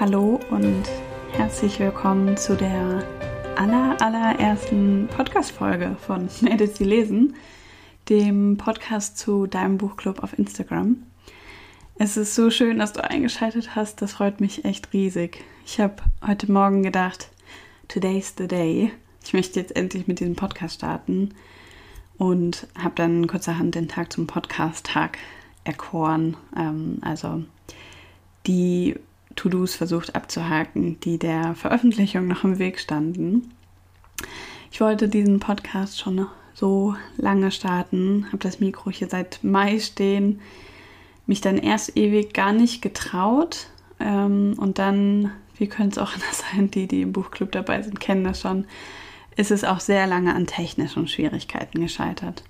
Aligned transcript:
Hallo 0.00 0.38
und 0.50 0.84
herzlich 1.32 1.80
willkommen 1.80 2.36
zu 2.36 2.56
der 2.56 3.02
aller, 3.56 4.00
allerersten 4.00 5.08
Podcast-Folge 5.08 5.96
von 5.98 6.28
Mädels, 6.40 6.74
die 6.74 6.84
lesen, 6.84 7.34
dem 8.08 8.58
Podcast 8.58 9.18
zu 9.18 9.48
deinem 9.48 9.76
Buchclub 9.76 10.22
auf 10.22 10.38
Instagram. 10.38 11.02
Es 11.96 12.16
ist 12.16 12.36
so 12.36 12.48
schön, 12.50 12.78
dass 12.78 12.92
du 12.92 13.02
eingeschaltet 13.02 13.74
hast. 13.74 14.00
Das 14.00 14.12
freut 14.12 14.40
mich 14.40 14.64
echt 14.64 14.92
riesig. 14.92 15.42
Ich 15.66 15.80
habe 15.80 15.96
heute 16.24 16.52
Morgen 16.52 16.84
gedacht, 16.84 17.30
today's 17.88 18.34
the 18.38 18.46
day. 18.46 18.92
Ich 19.24 19.32
möchte 19.32 19.58
jetzt 19.58 19.74
endlich 19.74 20.06
mit 20.06 20.20
diesem 20.20 20.36
Podcast 20.36 20.76
starten 20.76 21.34
und 22.18 22.68
habe 22.78 22.94
dann 22.94 23.26
kurzerhand 23.26 23.74
den 23.74 23.88
Tag 23.88 24.12
zum 24.12 24.28
Podcast-Tag 24.28 25.18
erkoren. 25.64 26.36
Ähm, 26.56 26.98
also 27.00 27.42
die 28.46 28.94
To-Dos 29.38 29.76
versucht 29.76 30.16
abzuhaken, 30.16 30.98
die 31.00 31.16
der 31.16 31.54
Veröffentlichung 31.54 32.26
noch 32.26 32.42
im 32.42 32.58
Weg 32.58 32.80
standen. 32.80 33.52
Ich 34.72 34.80
wollte 34.80 35.08
diesen 35.08 35.38
Podcast 35.38 36.00
schon 36.00 36.26
so 36.54 36.96
lange 37.16 37.52
starten, 37.52 38.26
habe 38.28 38.38
das 38.38 38.58
Mikro 38.58 38.90
hier 38.90 39.08
seit 39.08 39.44
Mai 39.44 39.78
stehen, 39.78 40.40
mich 41.26 41.40
dann 41.40 41.56
erst 41.56 41.96
ewig 41.96 42.34
gar 42.34 42.52
nicht 42.52 42.82
getraut 42.82 43.68
ähm, 44.00 44.54
und 44.58 44.80
dann, 44.80 45.30
wie 45.56 45.68
könnte 45.68 46.00
es 46.00 46.06
auch 46.06 46.14
anders 46.14 46.42
sein, 46.52 46.70
die, 46.72 46.88
die 46.88 47.02
im 47.02 47.12
Buchclub 47.12 47.52
dabei 47.52 47.80
sind, 47.82 48.00
kennen 48.00 48.24
das 48.24 48.40
schon, 48.40 48.64
ist 49.36 49.52
es 49.52 49.62
auch 49.62 49.78
sehr 49.78 50.08
lange 50.08 50.34
an 50.34 50.48
technischen 50.48 51.06
Schwierigkeiten 51.06 51.80
gescheitert. 51.80 52.42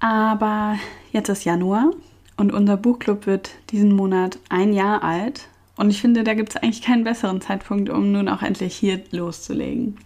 Aber 0.00 0.76
jetzt 1.12 1.28
ist 1.28 1.44
Januar 1.44 1.92
und 2.36 2.52
unser 2.52 2.76
Buchclub 2.76 3.26
wird 3.26 3.50
diesen 3.70 3.94
Monat 3.94 4.38
ein 4.48 4.72
Jahr 4.72 5.02
alt. 5.02 5.48
Und 5.76 5.90
ich 5.90 6.00
finde, 6.00 6.24
da 6.24 6.34
gibt 6.34 6.50
es 6.50 6.56
eigentlich 6.56 6.82
keinen 6.82 7.04
besseren 7.04 7.40
Zeitpunkt, 7.40 7.90
um 7.90 8.12
nun 8.12 8.28
auch 8.28 8.42
endlich 8.42 8.76
hier 8.76 9.02
loszulegen. 9.10 9.98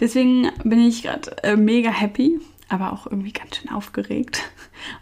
Deswegen 0.00 0.50
bin 0.64 0.80
ich 0.80 1.02
gerade 1.02 1.42
äh, 1.42 1.56
mega 1.56 1.90
happy, 1.90 2.38
aber 2.68 2.92
auch 2.92 3.06
irgendwie 3.06 3.32
ganz 3.32 3.56
schön 3.56 3.70
aufgeregt. 3.70 4.42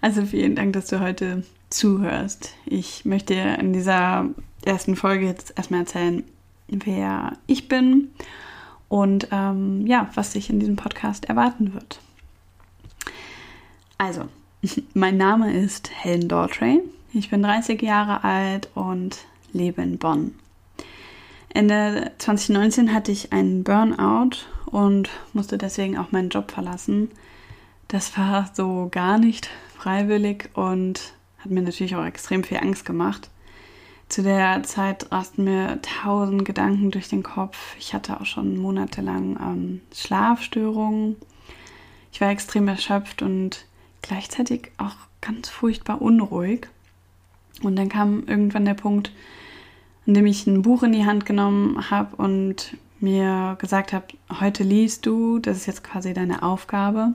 Also 0.00 0.24
vielen 0.24 0.54
Dank, 0.54 0.72
dass 0.72 0.86
du 0.86 1.00
heute 1.00 1.42
zuhörst. 1.68 2.54
Ich 2.64 3.04
möchte 3.04 3.34
in 3.34 3.72
dieser 3.72 4.30
ersten 4.64 4.94
Folge 4.94 5.26
jetzt 5.26 5.52
erstmal 5.56 5.80
erzählen, 5.80 6.22
wer 6.68 7.36
ich 7.48 7.68
bin 7.68 8.10
und 8.88 9.28
ähm, 9.32 9.84
ja, 9.86 10.08
was 10.14 10.30
dich 10.30 10.48
in 10.48 10.60
diesem 10.60 10.76
Podcast 10.76 11.24
erwarten 11.24 11.74
wird. 11.74 11.98
Also, 13.98 14.28
mein 14.94 15.16
Name 15.16 15.52
ist 15.52 15.90
Helen 15.90 16.28
Daughtry. 16.28 16.80
Ich 17.12 17.30
bin 17.30 17.42
30 17.42 17.80
Jahre 17.82 18.24
alt 18.24 18.68
und 18.74 19.18
lebe 19.52 19.82
in 19.82 19.98
Bonn. 19.98 20.34
Ende 21.50 22.12
2019 22.18 22.92
hatte 22.92 23.12
ich 23.12 23.32
einen 23.32 23.62
Burnout 23.62 24.38
und 24.66 25.08
musste 25.32 25.58
deswegen 25.58 25.96
auch 25.96 26.12
meinen 26.12 26.30
Job 26.30 26.50
verlassen. 26.50 27.10
Das 27.88 28.16
war 28.18 28.50
so 28.54 28.88
gar 28.90 29.18
nicht 29.18 29.48
freiwillig 29.76 30.50
und 30.54 31.14
hat 31.38 31.50
mir 31.50 31.62
natürlich 31.62 31.94
auch 31.94 32.04
extrem 32.04 32.42
viel 32.42 32.58
Angst 32.58 32.84
gemacht. 32.84 33.30
Zu 34.08 34.22
der 34.22 34.62
Zeit 34.64 35.10
rasten 35.12 35.44
mir 35.44 35.80
tausend 35.82 36.44
Gedanken 36.44 36.90
durch 36.90 37.08
den 37.08 37.22
Kopf. 37.22 37.76
Ich 37.78 37.94
hatte 37.94 38.20
auch 38.20 38.26
schon 38.26 38.56
monatelang 38.58 39.38
ähm, 39.40 39.80
Schlafstörungen. 39.94 41.16
Ich 42.12 42.20
war 42.20 42.30
extrem 42.30 42.68
erschöpft 42.68 43.22
und 43.22 43.66
gleichzeitig 44.06 44.70
auch 44.76 44.94
ganz 45.20 45.48
furchtbar 45.48 46.00
unruhig. 46.02 46.68
Und 47.62 47.76
dann 47.76 47.88
kam 47.88 48.24
irgendwann 48.26 48.64
der 48.64 48.74
Punkt, 48.74 49.12
an 50.06 50.14
dem 50.14 50.26
ich 50.26 50.46
ein 50.46 50.62
Buch 50.62 50.82
in 50.82 50.92
die 50.92 51.06
Hand 51.06 51.24
genommen 51.24 51.90
habe 51.90 52.16
und 52.16 52.76
mir 53.00 53.56
gesagt 53.60 53.92
habe, 53.92 54.06
heute 54.40 54.62
liest 54.62 55.06
du, 55.06 55.38
das 55.38 55.58
ist 55.58 55.66
jetzt 55.66 55.84
quasi 55.84 56.12
deine 56.12 56.42
Aufgabe, 56.42 57.14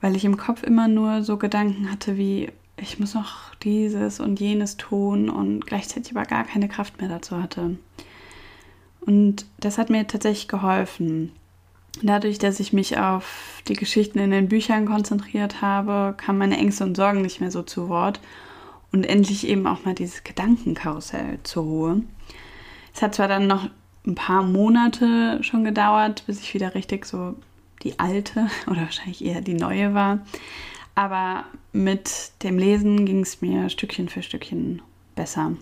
weil 0.00 0.16
ich 0.16 0.24
im 0.24 0.36
Kopf 0.36 0.62
immer 0.62 0.88
nur 0.88 1.22
so 1.22 1.36
Gedanken 1.36 1.90
hatte 1.90 2.16
wie, 2.16 2.50
ich 2.76 2.98
muss 2.98 3.14
noch 3.14 3.54
dieses 3.56 4.20
und 4.20 4.40
jenes 4.40 4.76
tun 4.76 5.30
und 5.30 5.66
gleichzeitig 5.66 6.16
aber 6.16 6.26
gar 6.26 6.44
keine 6.44 6.68
Kraft 6.68 7.00
mehr 7.00 7.08
dazu 7.08 7.40
hatte. 7.40 7.76
Und 9.00 9.46
das 9.60 9.78
hat 9.78 9.88
mir 9.88 10.06
tatsächlich 10.06 10.48
geholfen. 10.48 11.32
Dadurch, 12.02 12.38
dass 12.38 12.60
ich 12.60 12.72
mich 12.72 12.98
auf 12.98 13.62
die 13.68 13.74
Geschichten 13.74 14.18
in 14.18 14.30
den 14.30 14.48
Büchern 14.48 14.86
konzentriert 14.86 15.62
habe, 15.62 16.14
kamen 16.16 16.38
meine 16.38 16.58
Ängste 16.58 16.84
und 16.84 16.96
Sorgen 16.96 17.22
nicht 17.22 17.40
mehr 17.40 17.50
so 17.50 17.62
zu 17.62 17.88
Wort 17.88 18.20
und 18.92 19.04
endlich 19.04 19.46
eben 19.46 19.66
auch 19.66 19.84
mal 19.84 19.94
dieses 19.94 20.24
Gedankenkarussell 20.24 21.38
zur 21.42 21.62
Ruhe. 21.64 22.02
Es 22.94 23.02
hat 23.02 23.14
zwar 23.14 23.28
dann 23.28 23.46
noch 23.46 23.68
ein 24.06 24.14
paar 24.14 24.42
Monate 24.42 25.42
schon 25.42 25.64
gedauert, 25.64 26.24
bis 26.26 26.40
ich 26.40 26.54
wieder 26.54 26.74
richtig 26.74 27.06
so 27.06 27.34
die 27.82 27.98
alte 27.98 28.48
oder 28.66 28.82
wahrscheinlich 28.82 29.24
eher 29.24 29.40
die 29.40 29.54
neue 29.54 29.94
war, 29.94 30.20
aber 30.94 31.44
mit 31.72 32.32
dem 32.42 32.58
Lesen 32.58 33.04
ging 33.06 33.20
es 33.20 33.42
mir 33.42 33.68
Stückchen 33.68 34.08
für 34.08 34.22
Stückchen 34.22 34.82
besser. 35.14 35.52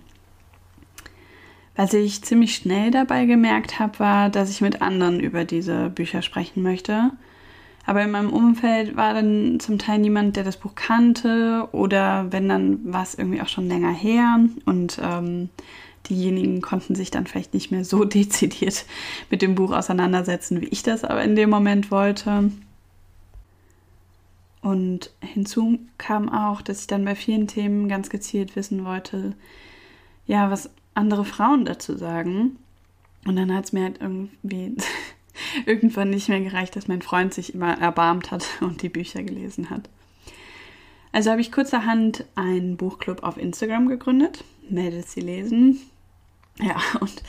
Was 1.76 1.92
ich 1.92 2.22
ziemlich 2.22 2.54
schnell 2.54 2.90
dabei 2.90 3.26
gemerkt 3.26 3.80
habe, 3.80 3.98
war, 3.98 4.30
dass 4.30 4.50
ich 4.50 4.60
mit 4.60 4.80
anderen 4.80 5.18
über 5.18 5.44
diese 5.44 5.90
Bücher 5.90 6.22
sprechen 6.22 6.62
möchte. 6.62 7.10
Aber 7.86 8.02
in 8.02 8.12
meinem 8.12 8.32
Umfeld 8.32 8.96
war 8.96 9.12
dann 9.12 9.60
zum 9.60 9.78
Teil 9.78 9.98
niemand, 9.98 10.36
der 10.36 10.44
das 10.44 10.56
Buch 10.56 10.74
kannte 10.74 11.68
oder 11.72 12.32
wenn, 12.32 12.48
dann 12.48 12.92
war 12.92 13.02
es 13.02 13.14
irgendwie 13.14 13.42
auch 13.42 13.48
schon 13.48 13.68
länger 13.68 13.92
her 13.92 14.40
und 14.64 14.98
ähm, 15.02 15.50
diejenigen 16.08 16.62
konnten 16.62 16.94
sich 16.94 17.10
dann 17.10 17.26
vielleicht 17.26 17.52
nicht 17.52 17.70
mehr 17.70 17.84
so 17.84 18.04
dezidiert 18.04 18.86
mit 19.30 19.42
dem 19.42 19.54
Buch 19.54 19.72
auseinandersetzen, 19.72 20.60
wie 20.60 20.68
ich 20.68 20.82
das 20.82 21.04
aber 21.04 21.22
in 21.22 21.36
dem 21.36 21.50
Moment 21.50 21.90
wollte. 21.90 22.50
Und 24.62 25.10
hinzu 25.20 25.78
kam 25.98 26.30
auch, 26.30 26.62
dass 26.62 26.80
ich 26.80 26.86
dann 26.86 27.04
bei 27.04 27.14
vielen 27.14 27.48
Themen 27.48 27.86
ganz 27.86 28.08
gezielt 28.08 28.56
wissen 28.56 28.86
wollte, 28.86 29.34
ja, 30.26 30.50
was 30.50 30.70
andere 30.94 31.25
Frauen 31.25 31.65
dazu 31.65 31.97
sagen. 31.97 32.56
Und 33.27 33.37
dann 33.37 33.55
hat 33.55 33.66
es 33.66 33.72
mir 33.72 33.84
halt 33.84 34.00
irgendwie 34.00 34.77
irgendwann 35.66 36.10
nicht 36.10 36.28
mehr 36.28 36.41
gereicht, 36.41 36.77
dass 36.77 36.88
mein 36.88 37.03
Freund 37.03 37.34
sich 37.34 37.55
immer 37.55 37.78
erbarmt 37.78 38.31
hat 38.31 38.44
und 38.60 38.82
die 38.82 38.88
Bücher 38.88 39.22
gelesen 39.22 39.71
hat. 39.71 39.88
Also 41.12 41.31
habe 41.31 41.41
ich 41.41 41.53
kurzerhand 41.53 42.25
einen 42.34 42.77
Buchclub 42.77 43.22
auf 43.22 43.37
Instagram 43.37 43.88
gegründet, 43.88 44.43
Mädels, 44.69 45.12
sie 45.12 45.21
lesen. 45.21 45.81
Ja, 46.60 46.77
und 47.00 47.22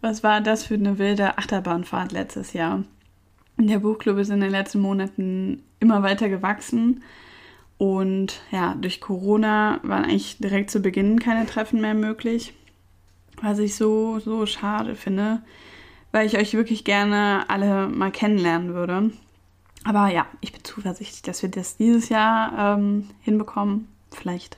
was 0.00 0.22
war 0.22 0.40
das 0.40 0.64
für 0.64 0.74
eine 0.74 0.98
wilde 0.98 1.38
Achterbahnfahrt 1.38 2.12
letztes 2.12 2.52
Jahr? 2.52 2.84
Der 3.58 3.78
Buchclub 3.78 4.18
ist 4.18 4.30
in 4.30 4.40
den 4.40 4.50
letzten 4.50 4.80
Monaten 4.80 5.62
immer 5.80 6.02
weiter 6.02 6.28
gewachsen. 6.28 7.02
Und 7.78 8.40
ja, 8.50 8.74
durch 8.80 9.00
Corona 9.00 9.80
waren 9.82 10.04
eigentlich 10.04 10.38
direkt 10.38 10.70
zu 10.70 10.80
Beginn 10.80 11.18
keine 11.18 11.46
Treffen 11.46 11.80
mehr 11.80 11.94
möglich 11.94 12.54
was 13.42 13.58
ich 13.58 13.74
so, 13.74 14.18
so 14.20 14.46
schade 14.46 14.94
finde, 14.94 15.42
weil 16.12 16.26
ich 16.26 16.38
euch 16.38 16.54
wirklich 16.54 16.84
gerne 16.84 17.44
alle 17.48 17.88
mal 17.88 18.12
kennenlernen 18.12 18.74
würde. 18.74 19.10
Aber 19.84 20.08
ja, 20.08 20.26
ich 20.40 20.52
bin 20.52 20.62
zuversichtlich, 20.62 21.22
dass 21.22 21.42
wir 21.42 21.50
das 21.50 21.76
dieses 21.76 22.08
Jahr 22.08 22.76
ähm, 22.76 23.08
hinbekommen. 23.20 23.88
Vielleicht 24.10 24.56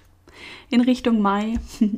in 0.68 0.80
Richtung 0.80 1.20
Mai. 1.20 1.58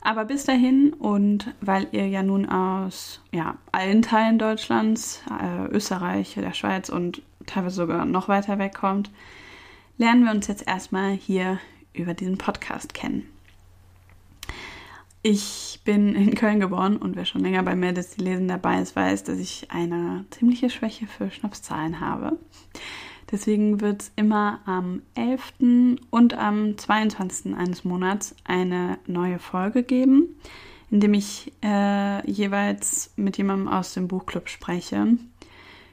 Aber 0.00 0.24
bis 0.24 0.44
dahin 0.44 0.92
und 0.92 1.52
weil 1.60 1.88
ihr 1.92 2.08
ja 2.08 2.22
nun 2.22 2.48
aus 2.48 3.20
ja, 3.32 3.56
allen 3.72 4.02
Teilen 4.02 4.38
Deutschlands, 4.38 5.22
äh, 5.40 5.66
Österreich, 5.66 6.34
der 6.34 6.54
Schweiz 6.54 6.88
und 6.88 7.22
teilweise 7.46 7.76
sogar 7.76 8.04
noch 8.04 8.28
weiter 8.28 8.58
weg 8.58 8.74
kommt, 8.74 9.10
lernen 9.98 10.24
wir 10.24 10.30
uns 10.30 10.46
jetzt 10.46 10.66
erstmal 10.66 11.12
hier 11.12 11.58
über 11.92 12.14
diesen 12.14 12.38
Podcast 12.38 12.94
kennen. 12.94 13.28
Ich 15.22 15.80
bin 15.84 16.14
in 16.14 16.34
Köln 16.34 16.60
geboren 16.60 16.96
und 16.96 17.16
wer 17.16 17.24
schon 17.24 17.40
länger 17.40 17.62
bei 17.64 17.74
mir 17.74 17.92
das 17.92 18.16
Lesen 18.18 18.46
dabei 18.46 18.80
ist, 18.80 18.94
weiß, 18.94 19.24
dass 19.24 19.38
ich 19.38 19.66
eine 19.70 20.24
ziemliche 20.30 20.70
Schwäche 20.70 21.06
für 21.06 21.30
Schnapszahlen 21.30 22.00
habe. 22.00 22.38
Deswegen 23.30 23.80
wird 23.80 24.02
es 24.02 24.12
immer 24.16 24.60
am 24.64 25.02
11. 25.14 26.00
und 26.10 26.34
am 26.34 26.78
22. 26.78 27.54
eines 27.56 27.84
Monats 27.84 28.34
eine 28.44 28.98
neue 29.06 29.38
Folge 29.38 29.82
geben, 29.82 30.36
in 30.90 31.00
dem 31.00 31.14
ich 31.14 31.52
äh, 31.62 32.30
jeweils 32.30 33.12
mit 33.16 33.36
jemandem 33.36 33.68
aus 33.68 33.94
dem 33.94 34.08
Buchclub 34.08 34.48
spreche 34.48 35.18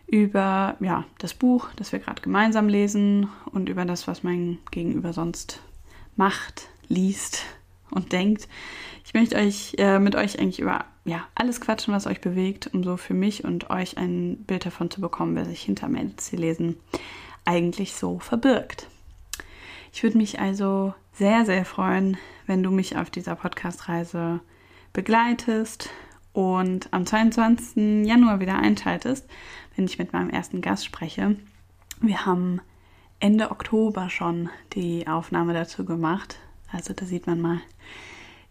über 0.08 0.78
ja, 0.80 1.04
das 1.18 1.34
Buch, 1.34 1.70
das 1.76 1.92
wir 1.92 2.00
gerade 2.00 2.22
gemeinsam 2.22 2.70
lesen 2.70 3.28
und 3.52 3.70
über 3.70 3.86
das, 3.86 4.08
was 4.08 4.24
mein 4.24 4.60
Gegenüber 4.72 5.14
sonst 5.14 5.62
macht, 6.16 6.70
liest 6.88 7.44
und 7.90 8.12
denkt. 8.12 8.48
Ich 9.16 9.22
möchte 9.22 9.38
euch 9.38 9.76
äh, 9.78 9.98
mit 9.98 10.14
euch 10.18 10.38
eigentlich 10.40 10.60
über 10.60 10.84
ja, 11.06 11.26
alles 11.36 11.62
quatschen, 11.62 11.94
was 11.94 12.06
euch 12.06 12.20
bewegt, 12.20 12.72
um 12.74 12.84
so 12.84 12.98
für 12.98 13.14
mich 13.14 13.46
und 13.46 13.70
euch 13.70 13.98
ein 13.98 14.44
Bild 14.44 14.66
davon 14.66 14.92
zu 14.92 15.00
bekommen, 15.00 15.38
wer 15.38 15.46
sich 15.46 15.62
hinter 15.62 15.88
Medici 15.88 16.36
lesen 16.36 16.76
eigentlich 17.46 17.94
so 17.94 18.20
verbirgt. 18.20 18.88
Ich 19.94 20.04
würde 20.04 20.18
mich 20.18 20.42
also 20.42 20.94
sehr, 21.14 21.46
sehr 21.46 21.64
freuen, 21.64 22.18
wenn 22.46 22.62
du 22.62 22.72
mich 22.72 22.98
auf 22.98 23.10
dieser 23.10 23.38
Podcast-Reise 23.38 24.42
begleitest 24.92 25.92
und 26.34 26.92
am 26.92 27.06
22. 27.06 28.06
Januar 28.06 28.42
wieder 28.42 28.60
einschaltest, 28.60 29.30
wenn 29.78 29.86
ich 29.86 29.98
mit 29.98 30.12
meinem 30.12 30.30
ersten 30.30 30.60
Gast 30.60 30.84
spreche. 30.84 31.38
Wir 32.02 32.26
haben 32.26 32.60
Ende 33.22 33.52
Oktober 33.52 34.10
schon 34.10 34.50
die 34.74 35.08
Aufnahme 35.08 35.54
dazu 35.54 35.86
gemacht. 35.86 36.38
Also 36.70 36.94
da 36.94 37.06
sieht 37.06 37.28
man 37.28 37.40
mal, 37.40 37.62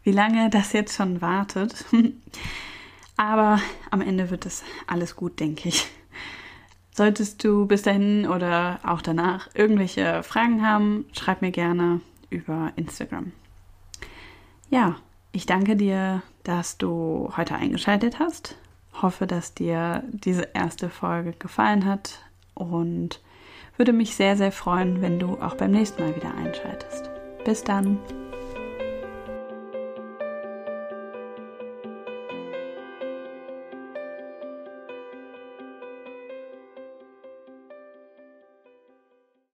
wie 0.05 0.13
lange 0.13 0.51
das 0.51 0.73
jetzt 0.73 0.97
schon 0.97 1.21
wartet. 1.21 1.85
Aber 3.17 3.61
am 3.91 4.01
Ende 4.01 4.31
wird 4.31 4.47
es 4.47 4.63
alles 4.87 5.17
gut, 5.17 5.41
denke 5.41 5.69
ich. 5.69 5.87
Solltest 6.93 7.43
du 7.43 7.67
bis 7.67 7.83
dahin 7.83 8.27
oder 8.27 8.79
auch 8.85 9.03
danach 9.03 9.49
irgendwelche 9.55 10.23
Fragen 10.23 10.65
haben, 10.67 11.07
schreib 11.13 11.43
mir 11.43 11.51
gerne 11.51 12.01
über 12.31 12.73
Instagram. 12.77 13.33
Ja, 14.71 14.97
ich 15.33 15.47
danke 15.47 15.75
dir, 15.75 16.23
dass 16.45 16.79
du 16.79 17.33
heute 17.37 17.57
eingeschaltet 17.57 18.21
hast. 18.21 18.57
Hoffe, 19.03 19.27
dass 19.27 19.55
dir 19.55 20.05
diese 20.13 20.49
erste 20.55 20.89
Folge 20.89 21.33
gefallen 21.33 21.85
hat 21.85 22.21
und 22.55 23.21
würde 23.77 23.93
mich 23.93 24.15
sehr, 24.15 24.37
sehr 24.37 24.53
freuen, 24.53 25.03
wenn 25.03 25.19
du 25.19 25.37
auch 25.41 25.57
beim 25.57 25.73
nächsten 25.73 26.01
Mal 26.01 26.15
wieder 26.15 26.33
einschaltest. 26.35 27.11
Bis 27.45 27.65
dann. 27.65 27.99